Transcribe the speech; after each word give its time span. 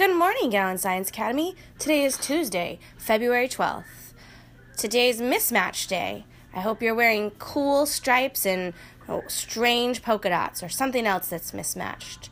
Good 0.00 0.16
morning, 0.16 0.48
Gallon 0.48 0.78
Science 0.78 1.10
Academy. 1.10 1.54
Today 1.78 2.04
is 2.04 2.16
Tuesday, 2.16 2.78
February 2.96 3.46
12th. 3.46 4.14
Today's 4.74 5.20
mismatch 5.20 5.86
day. 5.88 6.24
I 6.54 6.60
hope 6.60 6.80
you're 6.80 6.94
wearing 6.94 7.32
cool 7.32 7.84
stripes 7.84 8.46
and 8.46 8.72
oh, 9.10 9.24
strange 9.26 10.00
polka 10.00 10.30
dots 10.30 10.62
or 10.62 10.70
something 10.70 11.06
else 11.06 11.28
that's 11.28 11.52
mismatched. 11.52 12.30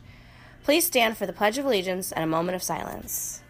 Please 0.63 0.87
stand 0.87 1.15
for 1.15 1.27
the 1.27 1.31
Pledge 1.31 1.59
of 1.59 1.65
Allegiance 1.65 2.11
and 2.11 2.23
a 2.23 2.27
moment 2.27 2.55
of 2.55 2.63
silence. 2.63 3.43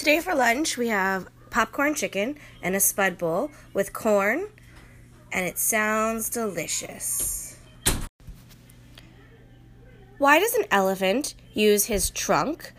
Today 0.00 0.20
for 0.20 0.34
lunch, 0.34 0.78
we 0.78 0.88
have 0.88 1.28
popcorn 1.50 1.94
chicken 1.94 2.38
and 2.62 2.74
a 2.74 2.80
spud 2.80 3.18
bowl 3.18 3.50
with 3.74 3.92
corn, 3.92 4.48
and 5.30 5.44
it 5.44 5.58
sounds 5.58 6.30
delicious. 6.30 7.58
Why 10.16 10.40
does 10.40 10.54
an 10.54 10.64
elephant 10.70 11.34
use 11.52 11.84
his 11.84 12.08
trunk 12.08 12.72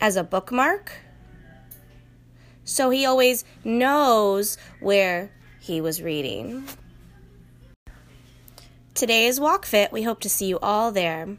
as 0.00 0.16
a 0.16 0.24
bookmark? 0.24 0.90
So 2.64 2.88
he 2.88 3.04
always 3.04 3.44
knows 3.62 4.56
where 4.80 5.30
he 5.60 5.82
was 5.82 6.00
reading. 6.00 6.64
Today 8.94 9.26
is 9.26 9.38
Walk 9.38 9.66
Fit. 9.66 9.92
We 9.92 10.02
hope 10.02 10.20
to 10.20 10.30
see 10.30 10.46
you 10.46 10.58
all 10.60 10.92
there. 10.92 11.36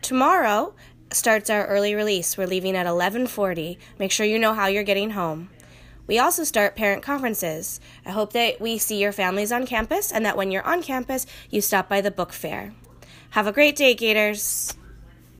Tomorrow, 0.00 0.74
starts 1.16 1.50
our 1.50 1.66
early 1.66 1.94
release. 1.94 2.36
We're 2.36 2.46
leaving 2.46 2.76
at 2.76 2.86
11:40. 2.86 3.78
Make 3.98 4.12
sure 4.12 4.26
you 4.26 4.38
know 4.38 4.54
how 4.54 4.66
you're 4.66 4.82
getting 4.82 5.10
home. 5.10 5.50
We 6.06 6.18
also 6.18 6.44
start 6.44 6.76
parent 6.76 7.02
conferences. 7.02 7.80
I 8.04 8.10
hope 8.10 8.32
that 8.32 8.60
we 8.60 8.78
see 8.78 9.00
your 9.00 9.12
families 9.12 9.52
on 9.52 9.66
campus 9.66 10.10
and 10.10 10.26
that 10.26 10.36
when 10.36 10.50
you're 10.50 10.66
on 10.66 10.82
campus, 10.82 11.26
you 11.50 11.60
stop 11.60 11.88
by 11.88 12.00
the 12.00 12.10
book 12.10 12.32
fair. 12.32 12.72
Have 13.30 13.46
a 13.46 13.52
great 13.52 13.76
day, 13.76 13.94
Gators. 13.94 14.76